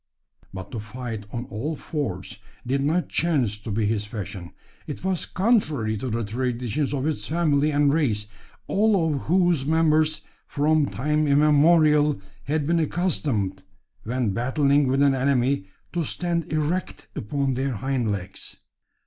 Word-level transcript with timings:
But 0.51 0.71
to 0.71 0.79
fight 0.79 1.27
on 1.31 1.45
"all 1.51 1.75
fours" 1.75 2.39
did 2.65 2.81
not 2.81 3.07
chance 3.07 3.59
to 3.59 3.69
be 3.69 3.85
his 3.85 4.03
fashion. 4.03 4.51
It 4.87 5.03
was 5.03 5.27
contrary 5.27 5.95
to 5.97 6.09
the 6.09 6.23
traditions 6.23 6.91
of 6.91 7.03
his 7.03 7.27
family 7.27 7.71
and 7.71 7.93
race 7.93 8.25
all 8.65 9.13
of 9.13 9.21
whose 9.25 9.63
members, 9.63 10.21
from 10.47 10.87
time 10.87 11.27
immemorial, 11.27 12.19
had 12.45 12.65
been 12.65 12.79
accustomed, 12.79 13.61
when 14.03 14.31
battling 14.33 14.87
with 14.87 15.03
an 15.03 15.13
enemy, 15.13 15.67
to 15.93 16.03
stand 16.03 16.45
erect 16.51 17.07
upon 17.15 17.53
their 17.53 17.73
hind 17.73 18.11
legs. 18.11 18.57